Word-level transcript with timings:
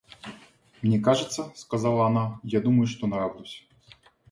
–Мне 0.81 0.99
кажется,– 0.99 1.51
сказала 1.55 2.07
она,– 2.07 2.39
я 2.43 2.59
думаю, 2.59 2.87
что 2.87 3.05
нравлюсь. 3.05 3.67